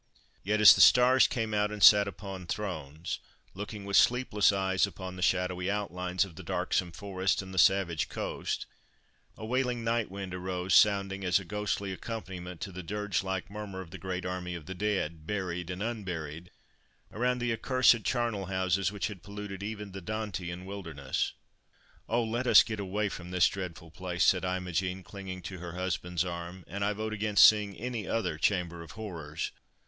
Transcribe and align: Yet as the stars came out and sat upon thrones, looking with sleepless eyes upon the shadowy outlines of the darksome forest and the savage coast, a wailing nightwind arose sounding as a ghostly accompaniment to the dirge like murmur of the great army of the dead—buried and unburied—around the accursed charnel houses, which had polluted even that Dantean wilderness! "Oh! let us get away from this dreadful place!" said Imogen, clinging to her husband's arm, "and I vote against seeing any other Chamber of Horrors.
Yet 0.41 0.59
as 0.59 0.73
the 0.73 0.81
stars 0.81 1.27
came 1.27 1.53
out 1.53 1.69
and 1.71 1.83
sat 1.83 2.07
upon 2.07 2.47
thrones, 2.47 3.19
looking 3.53 3.85
with 3.85 3.95
sleepless 3.95 4.51
eyes 4.51 4.87
upon 4.87 5.15
the 5.15 5.21
shadowy 5.21 5.69
outlines 5.69 6.25
of 6.25 6.35
the 6.35 6.41
darksome 6.43 6.91
forest 6.91 7.43
and 7.43 7.53
the 7.53 7.59
savage 7.59 8.09
coast, 8.09 8.65
a 9.37 9.45
wailing 9.45 9.83
nightwind 9.83 10.33
arose 10.33 10.73
sounding 10.73 11.23
as 11.23 11.39
a 11.39 11.45
ghostly 11.45 11.91
accompaniment 11.93 12.61
to 12.61 12.71
the 12.71 12.81
dirge 12.81 13.21
like 13.21 13.51
murmur 13.51 13.79
of 13.79 13.91
the 13.91 13.99
great 13.99 14.25
army 14.25 14.55
of 14.55 14.65
the 14.65 14.73
dead—buried 14.73 15.69
and 15.69 15.83
unburied—around 15.83 17.37
the 17.37 17.53
accursed 17.53 18.03
charnel 18.03 18.47
houses, 18.47 18.91
which 18.91 19.05
had 19.05 19.21
polluted 19.21 19.61
even 19.61 19.91
that 19.91 20.05
Dantean 20.05 20.65
wilderness! 20.65 21.33
"Oh! 22.09 22.23
let 22.23 22.47
us 22.47 22.63
get 22.63 22.79
away 22.79 23.07
from 23.07 23.29
this 23.29 23.47
dreadful 23.47 23.91
place!" 23.91 24.23
said 24.25 24.45
Imogen, 24.45 25.03
clinging 25.03 25.43
to 25.43 25.59
her 25.59 25.73
husband's 25.73 26.25
arm, 26.25 26.63
"and 26.65 26.83
I 26.83 26.91
vote 26.93 27.13
against 27.13 27.45
seeing 27.45 27.75
any 27.77 28.07
other 28.07 28.39
Chamber 28.39 28.81
of 28.81 28.93
Horrors. 28.93 29.51